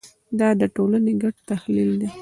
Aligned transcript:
دا 0.39 0.49
د 0.61 0.63
ټولنې 0.75 1.13
ګډ 1.21 1.35
تخیل 1.47 1.91
دی. 2.01 2.09